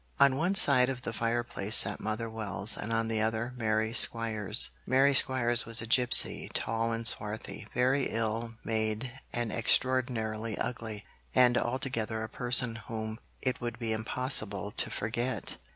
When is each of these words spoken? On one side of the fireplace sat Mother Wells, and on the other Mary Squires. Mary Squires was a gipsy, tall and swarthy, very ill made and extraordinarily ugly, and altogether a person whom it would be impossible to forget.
On 0.19 0.35
one 0.35 0.55
side 0.55 0.89
of 0.89 1.03
the 1.03 1.13
fireplace 1.13 1.75
sat 1.75 1.99
Mother 1.99 2.27
Wells, 2.27 2.75
and 2.75 2.91
on 2.91 3.07
the 3.07 3.21
other 3.21 3.53
Mary 3.55 3.93
Squires. 3.93 4.71
Mary 4.87 5.13
Squires 5.13 5.67
was 5.67 5.79
a 5.79 5.85
gipsy, 5.85 6.49
tall 6.55 6.91
and 6.91 7.05
swarthy, 7.07 7.67
very 7.75 8.07
ill 8.09 8.55
made 8.63 9.11
and 9.31 9.51
extraordinarily 9.51 10.57
ugly, 10.57 11.05
and 11.35 11.55
altogether 11.55 12.23
a 12.23 12.29
person 12.29 12.77
whom 12.87 13.19
it 13.43 13.61
would 13.61 13.77
be 13.77 13.93
impossible 13.93 14.71
to 14.71 14.89
forget. 14.89 15.57